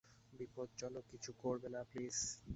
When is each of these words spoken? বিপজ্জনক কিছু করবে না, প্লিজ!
বিপজ্জনক 0.33 1.03
কিছু 1.11 1.31
করবে 1.41 1.67
না, 1.73 1.81
প্লিজ! 1.89 2.17